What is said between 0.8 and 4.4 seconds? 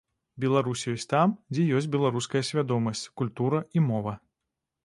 ёсць там, дзе ёсць беларуская свядомасць, культура і мова.